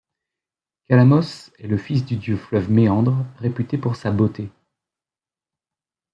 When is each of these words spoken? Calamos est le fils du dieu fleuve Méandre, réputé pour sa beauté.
Calamos 0.87 1.51
est 1.59 1.67
le 1.67 1.77
fils 1.77 2.03
du 2.03 2.15
dieu 2.15 2.35
fleuve 2.35 2.71
Méandre, 2.71 3.23
réputé 3.37 3.77
pour 3.77 3.95
sa 3.95 4.09
beauté. 4.09 4.49